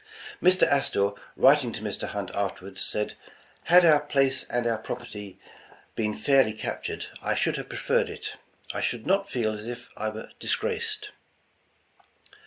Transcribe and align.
Mr. 0.41 0.63
Astor, 0.63 1.11
writing 1.35 1.71
to 1.73 1.83
Mr. 1.83 2.07
Hunt 2.07 2.31
afterward, 2.33 2.79
said, 2.79 3.13
"Had 3.65 3.85
our 3.85 3.99
place 3.99 4.45
and 4.45 4.65
our 4.65 4.79
property 4.79 5.37
been 5.93 6.17
fairly 6.17 6.53
captured, 6.53 7.05
I 7.21 7.35
should 7.35 7.57
have 7.57 7.69
preferred 7.69 8.09
it. 8.09 8.33
I 8.73 8.81
should 8.81 9.05
not 9.05 9.29
feel 9.29 9.53
as 9.53 9.63
if 9.67 9.89
I 9.95 10.09
were 10.09 10.31
disgraced." 10.39 11.11